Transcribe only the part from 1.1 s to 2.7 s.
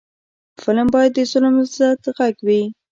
د ظلم ضد غږ وي